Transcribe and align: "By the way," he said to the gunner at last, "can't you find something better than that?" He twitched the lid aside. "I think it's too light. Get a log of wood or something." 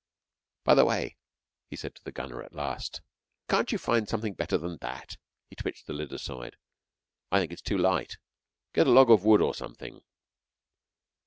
"By 0.63 0.73
the 0.73 0.83
way," 0.83 1.15
he 1.69 1.75
said 1.75 1.93
to 1.93 2.03
the 2.03 2.11
gunner 2.11 2.41
at 2.41 2.55
last, 2.55 3.01
"can't 3.47 3.71
you 3.71 3.77
find 3.77 4.09
something 4.09 4.33
better 4.33 4.57
than 4.57 4.77
that?" 4.77 5.17
He 5.47 5.55
twitched 5.55 5.85
the 5.85 5.93
lid 5.93 6.11
aside. 6.11 6.57
"I 7.31 7.39
think 7.39 7.51
it's 7.53 7.61
too 7.61 7.77
light. 7.77 8.17
Get 8.73 8.87
a 8.87 8.91
log 8.91 9.11
of 9.11 9.23
wood 9.25 9.43
or 9.43 9.53
something." 9.53 10.01